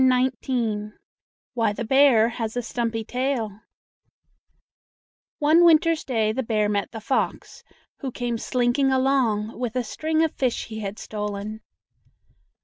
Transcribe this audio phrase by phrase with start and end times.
[1.53, 3.59] WHY THE BEAR HAS A STUMPY TAIL
[5.37, 7.63] One winter's day the bear met the fox,
[7.99, 11.61] who came slinking along with a string of fish he had stolen.